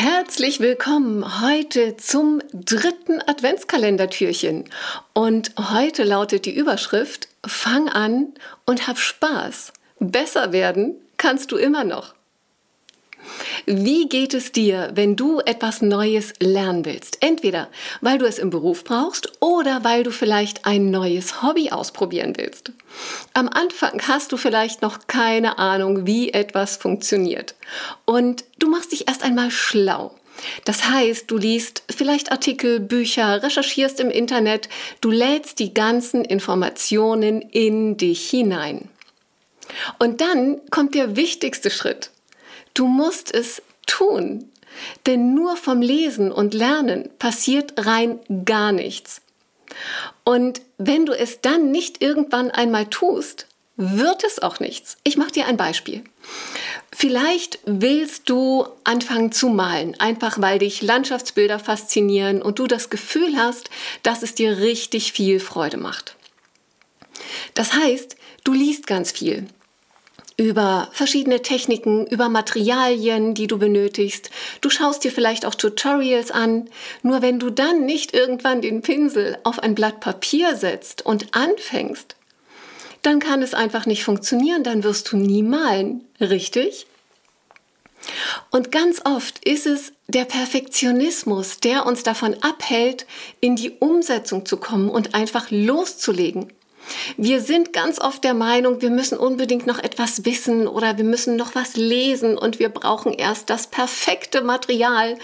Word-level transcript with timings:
Herzlich 0.00 0.60
willkommen 0.60 1.40
heute 1.40 1.96
zum 1.96 2.40
dritten 2.52 3.20
Adventskalendertürchen. 3.20 4.66
Und 5.12 5.50
heute 5.58 6.04
lautet 6.04 6.46
die 6.46 6.54
Überschrift 6.54 7.26
Fang 7.44 7.88
an 7.88 8.28
und 8.64 8.86
hab 8.86 8.98
Spaß. 8.98 9.72
Besser 9.98 10.52
werden 10.52 10.94
kannst 11.16 11.50
du 11.50 11.56
immer 11.56 11.82
noch. 11.82 12.14
Wie 13.66 14.08
geht 14.08 14.34
es 14.34 14.52
dir, 14.52 14.90
wenn 14.94 15.16
du 15.16 15.40
etwas 15.40 15.82
Neues 15.82 16.32
lernen 16.40 16.84
willst? 16.84 17.18
Entweder 17.20 17.68
weil 18.00 18.18
du 18.18 18.26
es 18.26 18.38
im 18.38 18.50
Beruf 18.50 18.84
brauchst 18.84 19.32
oder 19.40 19.84
weil 19.84 20.02
du 20.02 20.10
vielleicht 20.10 20.64
ein 20.64 20.90
neues 20.90 21.42
Hobby 21.42 21.70
ausprobieren 21.70 22.34
willst. 22.36 22.72
Am 23.34 23.48
Anfang 23.48 24.00
hast 24.06 24.32
du 24.32 24.36
vielleicht 24.36 24.82
noch 24.82 25.06
keine 25.06 25.58
Ahnung, 25.58 26.06
wie 26.06 26.32
etwas 26.32 26.76
funktioniert. 26.76 27.54
Und 28.04 28.44
du 28.58 28.68
machst 28.68 28.92
dich 28.92 29.08
erst 29.08 29.22
einmal 29.22 29.50
schlau. 29.50 30.14
Das 30.64 30.88
heißt, 30.88 31.30
du 31.30 31.36
liest 31.36 31.82
vielleicht 31.90 32.30
Artikel, 32.30 32.80
Bücher, 32.80 33.42
recherchierst 33.42 34.00
im 34.00 34.10
Internet, 34.10 34.68
du 35.00 35.10
lädst 35.10 35.58
die 35.58 35.74
ganzen 35.74 36.24
Informationen 36.24 37.42
in 37.42 37.96
dich 37.96 38.30
hinein. 38.30 38.88
Und 39.98 40.20
dann 40.20 40.60
kommt 40.70 40.94
der 40.94 41.16
wichtigste 41.16 41.70
Schritt. 41.70 42.10
Du 42.78 42.86
musst 42.86 43.34
es 43.34 43.60
tun. 43.86 44.52
Denn 45.06 45.34
nur 45.34 45.56
vom 45.56 45.82
Lesen 45.82 46.30
und 46.30 46.54
Lernen 46.54 47.10
passiert 47.18 47.72
rein 47.76 48.20
gar 48.44 48.70
nichts. 48.70 49.20
Und 50.22 50.60
wenn 50.76 51.04
du 51.04 51.12
es 51.12 51.40
dann 51.40 51.72
nicht 51.72 52.00
irgendwann 52.00 52.52
einmal 52.52 52.86
tust, 52.86 53.48
wird 53.74 54.22
es 54.22 54.40
auch 54.40 54.60
nichts. 54.60 54.96
Ich 55.02 55.16
mache 55.16 55.32
dir 55.32 55.46
ein 55.46 55.56
Beispiel. 55.56 56.04
Vielleicht 56.92 57.58
willst 57.64 58.30
du 58.30 58.68
anfangen 58.84 59.32
zu 59.32 59.48
malen, 59.48 59.98
einfach 59.98 60.40
weil 60.40 60.60
dich 60.60 60.80
Landschaftsbilder 60.80 61.58
faszinieren 61.58 62.40
und 62.40 62.60
du 62.60 62.68
das 62.68 62.90
Gefühl 62.90 63.36
hast, 63.36 63.70
dass 64.04 64.22
es 64.22 64.36
dir 64.36 64.58
richtig 64.58 65.12
viel 65.12 65.40
Freude 65.40 65.78
macht. 65.78 66.14
Das 67.54 67.72
heißt, 67.72 68.14
du 68.44 68.52
liest 68.52 68.86
ganz 68.86 69.10
viel 69.10 69.48
über 70.38 70.88
verschiedene 70.92 71.42
Techniken, 71.42 72.06
über 72.06 72.28
Materialien, 72.28 73.34
die 73.34 73.48
du 73.48 73.58
benötigst. 73.58 74.30
Du 74.60 74.70
schaust 74.70 75.02
dir 75.02 75.10
vielleicht 75.10 75.44
auch 75.44 75.56
Tutorials 75.56 76.30
an. 76.30 76.70
Nur 77.02 77.22
wenn 77.22 77.40
du 77.40 77.50
dann 77.50 77.84
nicht 77.84 78.14
irgendwann 78.14 78.62
den 78.62 78.80
Pinsel 78.80 79.36
auf 79.42 79.58
ein 79.58 79.74
Blatt 79.74 79.98
Papier 79.98 80.54
setzt 80.54 81.04
und 81.04 81.34
anfängst, 81.34 82.14
dann 83.02 83.18
kann 83.18 83.42
es 83.42 83.52
einfach 83.52 83.84
nicht 83.84 84.04
funktionieren, 84.04 84.62
dann 84.62 84.84
wirst 84.84 85.10
du 85.10 85.16
nie 85.16 85.42
malen, 85.42 86.04
richtig? 86.20 86.86
Und 88.50 88.70
ganz 88.70 89.02
oft 89.04 89.44
ist 89.44 89.66
es 89.66 89.92
der 90.06 90.24
Perfektionismus, 90.24 91.58
der 91.58 91.84
uns 91.84 92.04
davon 92.04 92.34
abhält, 92.42 93.06
in 93.40 93.56
die 93.56 93.72
Umsetzung 93.80 94.46
zu 94.46 94.56
kommen 94.56 94.88
und 94.88 95.14
einfach 95.14 95.50
loszulegen. 95.50 96.52
Wir 97.16 97.40
sind 97.40 97.72
ganz 97.72 98.00
oft 98.00 98.24
der 98.24 98.34
Meinung, 98.34 98.80
wir 98.80 98.90
müssen 98.90 99.18
unbedingt 99.18 99.66
noch 99.66 99.78
etwas 99.78 100.24
wissen 100.24 100.66
oder 100.66 100.96
wir 100.96 101.04
müssen 101.04 101.36
noch 101.36 101.54
was 101.54 101.76
lesen 101.76 102.38
und 102.38 102.58
wir 102.58 102.68
brauchen 102.68 103.12
erst 103.12 103.50
das 103.50 103.66
perfekte 103.66 104.42
Material, 104.42 105.18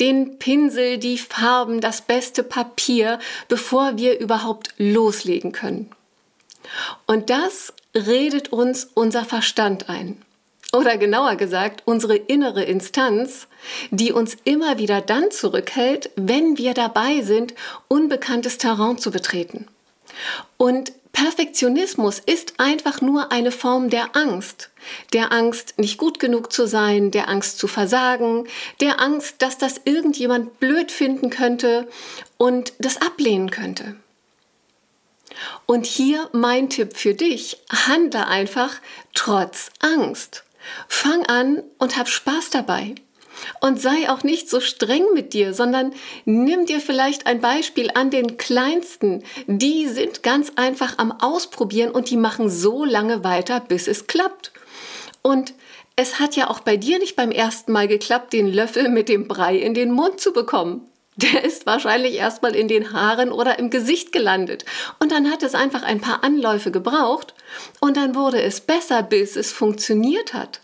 den 0.00 0.38
Pinsel, 0.38 0.98
die 0.98 1.18
Farben, 1.18 1.80
das 1.80 2.02
beste 2.02 2.42
Papier, 2.42 3.18
bevor 3.48 3.96
wir 3.96 4.18
überhaupt 4.18 4.74
loslegen 4.78 5.52
können. 5.52 5.90
Und 7.06 7.30
das 7.30 7.72
redet 7.94 8.52
uns 8.52 8.88
unser 8.94 9.24
Verstand 9.24 9.88
ein. 9.88 10.22
Oder 10.72 10.96
genauer 10.98 11.36
gesagt, 11.36 11.82
unsere 11.84 12.16
innere 12.16 12.64
Instanz, 12.64 13.46
die 13.92 14.10
uns 14.10 14.36
immer 14.42 14.76
wieder 14.78 15.00
dann 15.00 15.30
zurückhält, 15.30 16.10
wenn 16.16 16.58
wir 16.58 16.74
dabei 16.74 17.22
sind, 17.22 17.54
unbekanntes 17.86 18.58
Terrain 18.58 18.98
zu 18.98 19.12
betreten. 19.12 19.68
Und 20.56 20.92
Perfektionismus 21.14 22.18
ist 22.18 22.54
einfach 22.58 23.00
nur 23.00 23.30
eine 23.30 23.52
Form 23.52 23.88
der 23.88 24.14
Angst. 24.16 24.70
Der 25.12 25.32
Angst, 25.32 25.78
nicht 25.78 25.96
gut 25.96 26.18
genug 26.18 26.52
zu 26.52 26.66
sein, 26.66 27.12
der 27.12 27.28
Angst 27.28 27.58
zu 27.58 27.68
versagen, 27.68 28.46
der 28.80 29.00
Angst, 29.00 29.36
dass 29.40 29.56
das 29.56 29.80
irgendjemand 29.84 30.58
blöd 30.58 30.90
finden 30.90 31.30
könnte 31.30 31.88
und 32.36 32.74
das 32.80 33.00
ablehnen 33.00 33.50
könnte. 33.50 33.96
Und 35.66 35.86
hier 35.86 36.28
mein 36.32 36.68
Tipp 36.68 36.96
für 36.96 37.14
dich, 37.14 37.58
handle 37.70 38.26
einfach 38.26 38.80
trotz 39.14 39.70
Angst. 39.78 40.44
Fang 40.88 41.24
an 41.26 41.62
und 41.78 41.96
hab 41.96 42.08
Spaß 42.08 42.50
dabei. 42.50 42.96
Und 43.60 43.80
sei 43.80 44.08
auch 44.08 44.22
nicht 44.22 44.48
so 44.48 44.60
streng 44.60 45.04
mit 45.14 45.32
dir, 45.32 45.54
sondern 45.54 45.92
nimm 46.24 46.66
dir 46.66 46.80
vielleicht 46.80 47.26
ein 47.26 47.40
Beispiel 47.40 47.90
an 47.94 48.10
den 48.10 48.36
Kleinsten. 48.36 49.22
Die 49.46 49.88
sind 49.88 50.22
ganz 50.22 50.52
einfach 50.56 50.98
am 50.98 51.12
Ausprobieren 51.12 51.90
und 51.90 52.10
die 52.10 52.16
machen 52.16 52.50
so 52.50 52.84
lange 52.84 53.24
weiter, 53.24 53.60
bis 53.60 53.88
es 53.88 54.06
klappt. 54.06 54.52
Und 55.22 55.54
es 55.96 56.18
hat 56.18 56.36
ja 56.36 56.50
auch 56.50 56.60
bei 56.60 56.76
dir 56.76 56.98
nicht 56.98 57.16
beim 57.16 57.30
ersten 57.30 57.72
Mal 57.72 57.88
geklappt, 57.88 58.32
den 58.32 58.52
Löffel 58.52 58.88
mit 58.88 59.08
dem 59.08 59.28
Brei 59.28 59.56
in 59.56 59.74
den 59.74 59.92
Mund 59.92 60.20
zu 60.20 60.32
bekommen 60.32 60.88
der 61.16 61.44
ist 61.44 61.66
wahrscheinlich 61.66 62.14
erstmal 62.14 62.56
in 62.56 62.68
den 62.68 62.92
Haaren 62.92 63.30
oder 63.30 63.58
im 63.58 63.70
Gesicht 63.70 64.12
gelandet. 64.12 64.64
Und 64.98 65.12
dann 65.12 65.30
hat 65.30 65.42
es 65.42 65.54
einfach 65.54 65.82
ein 65.82 66.00
paar 66.00 66.24
Anläufe 66.24 66.70
gebraucht 66.70 67.34
und 67.80 67.96
dann 67.96 68.14
wurde 68.14 68.42
es 68.42 68.60
besser, 68.60 69.02
bis 69.02 69.36
es 69.36 69.52
funktioniert 69.52 70.34
hat. 70.34 70.60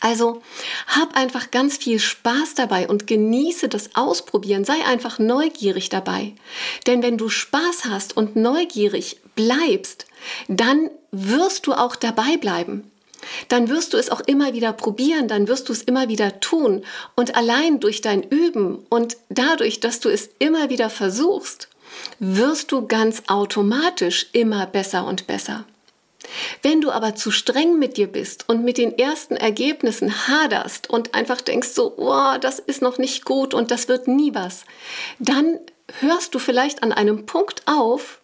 Also 0.00 0.42
hab 0.86 1.16
einfach 1.16 1.50
ganz 1.50 1.76
viel 1.76 1.98
Spaß 1.98 2.54
dabei 2.54 2.88
und 2.88 3.06
genieße 3.06 3.68
das 3.68 3.94
Ausprobieren. 3.94 4.64
Sei 4.64 4.84
einfach 4.86 5.18
neugierig 5.18 5.88
dabei. 5.88 6.34
Denn 6.86 7.02
wenn 7.02 7.18
du 7.18 7.28
Spaß 7.28 7.86
hast 7.86 8.16
und 8.16 8.36
neugierig 8.36 9.20
bleibst, 9.34 10.06
dann 10.46 10.90
wirst 11.10 11.66
du 11.66 11.72
auch 11.72 11.96
dabei 11.96 12.36
bleiben 12.36 12.90
dann 13.48 13.68
wirst 13.68 13.92
du 13.92 13.96
es 13.96 14.10
auch 14.10 14.20
immer 14.20 14.52
wieder 14.52 14.72
probieren, 14.72 15.28
dann 15.28 15.48
wirst 15.48 15.68
du 15.68 15.72
es 15.72 15.82
immer 15.82 16.08
wieder 16.08 16.40
tun. 16.40 16.84
Und 17.14 17.36
allein 17.36 17.80
durch 17.80 18.00
dein 18.00 18.22
Üben 18.22 18.86
und 18.88 19.16
dadurch, 19.28 19.80
dass 19.80 20.00
du 20.00 20.08
es 20.08 20.30
immer 20.38 20.70
wieder 20.70 20.90
versuchst, 20.90 21.68
wirst 22.18 22.72
du 22.72 22.86
ganz 22.86 23.22
automatisch 23.26 24.26
immer 24.32 24.66
besser 24.66 25.06
und 25.06 25.26
besser. 25.26 25.64
Wenn 26.62 26.80
du 26.80 26.90
aber 26.90 27.14
zu 27.14 27.30
streng 27.30 27.78
mit 27.78 27.96
dir 27.96 28.08
bist 28.08 28.48
und 28.48 28.64
mit 28.64 28.78
den 28.78 28.98
ersten 28.98 29.36
Ergebnissen 29.36 30.28
haderst 30.28 30.90
und 30.90 31.14
einfach 31.14 31.40
denkst 31.40 31.68
so, 31.68 31.94
oh, 31.96 32.38
das 32.40 32.58
ist 32.58 32.82
noch 32.82 32.98
nicht 32.98 33.24
gut 33.24 33.54
und 33.54 33.70
das 33.70 33.88
wird 33.88 34.08
nie 34.08 34.34
was, 34.34 34.64
dann 35.18 35.58
hörst 36.00 36.34
du 36.34 36.38
vielleicht 36.38 36.82
an 36.82 36.92
einem 36.92 37.26
Punkt 37.26 37.62
auf, 37.66 38.20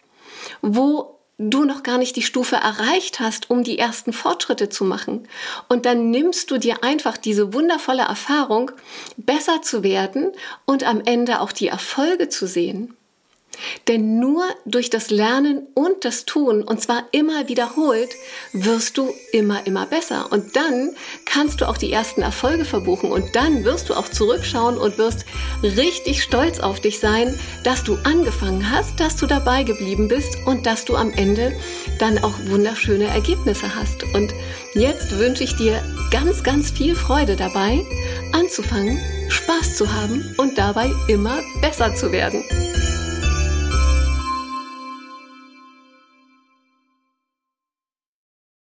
wo 0.60 1.19
du 1.38 1.65
noch 1.65 1.83
gar 1.83 1.99
nicht 1.99 2.16
die 2.16 2.22
Stufe 2.22 2.56
erreicht 2.56 3.21
hast, 3.21 3.50
um 3.50 3.65
die 3.65 3.78
ersten 3.78 4.12
Fortschritte 4.12 4.69
zu 4.69 4.84
machen. 4.84 5.28
Und 5.69 5.84
dann 5.84 6.10
nimmst 6.10 6.50
du 6.50 6.59
dir 6.59 6.84
einfach 6.84 7.16
diese 7.16 7.53
wundervolle 7.53 8.03
Erfahrung, 8.03 8.71
besser 9.16 9.62
zu 9.62 9.83
werden 9.83 10.33
und 10.65 10.84
am 10.84 11.00
Ende 11.04 11.41
auch 11.41 11.53
die 11.53 11.68
Erfolge 11.68 12.28
zu 12.28 12.47
sehen. 12.47 12.97
Denn 13.89 14.19
nur 14.19 14.45
durch 14.65 14.91
das 14.91 15.11
Lernen 15.11 15.66
und 15.75 16.05
das 16.05 16.25
Tun, 16.25 16.63
und 16.63 16.81
zwar 16.81 17.05
immer 17.13 17.49
wiederholt, 17.49 18.11
wirst 18.53 18.99
du 18.99 19.13
immer, 19.33 19.66
immer 19.66 19.87
besser. 19.87 20.28
Und 20.31 20.57
dann 20.57 20.95
kannst 21.25 21.61
du 21.61 21.69
auch 21.69 21.77
die 21.77 21.93
ersten 21.93 22.22
Erfolge 22.22 22.65
verbuchen. 22.65 23.11
Und 23.11 23.34
dann 23.37 23.65
wirst 23.65 23.89
du 23.89 23.95
auch 23.95 24.09
zurückschauen 24.09 24.78
und 24.78 24.99
wirst 24.99 25.25
richtig 25.63 26.22
stolz 26.22 26.61
auf 26.61 26.81
dich 26.81 26.99
sein, 26.99 27.39
dass 27.63 27.84
du 27.84 27.97
angefangen 28.05 28.71
hast, 28.71 29.01
dass 29.01 29.16
du 29.16 29.27
dabei 29.27 29.63
geblieben 29.63 30.09
bist 30.09 30.37
und 30.47 30.66
dass 30.66 30.84
du 30.84 30.97
am 30.97 31.13
Ende 31.13 31.53
dann 31.99 32.19
auch 32.19 32.34
wunderschöne 32.47 33.07
Ergebnisse 33.07 33.75
hast. 33.75 34.03
Und 34.15 34.33
jetzt 34.75 35.19
wünsche 35.19 35.45
ich 35.45 35.57
dir 35.57 35.83
ganz, 36.11 36.43
ganz 36.43 36.71
viel 36.71 36.95
Freude 36.95 37.37
dabei, 37.37 37.84
anzufangen, 38.33 39.01
Spaß 39.28 39.77
zu 39.77 39.93
haben 39.93 40.34
und 40.39 40.59
dabei 40.59 40.91
immer 41.09 41.41
besser 41.61 41.95
zu 41.95 42.13
werden. 42.13 42.43